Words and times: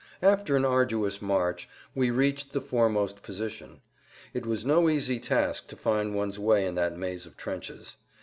After 0.23 0.55
an 0.55 0.65
arduous 0.65 1.21
march 1.21 1.69
we[Pg 1.95 2.09
149] 2.09 2.17
reached 2.19 2.53
the 2.53 2.61
foremost 2.61 3.21
position. 3.21 3.81
It 4.33 4.47
was 4.47 4.65
no 4.65 4.89
easy 4.89 5.19
task 5.19 5.67
to 5.67 5.75
find 5.75 6.15
one's 6.15 6.39
way 6.39 6.65
in 6.65 6.73
that 6.73 6.97
maze 6.97 7.27
of 7.27 7.37
trenches. 7.37 7.97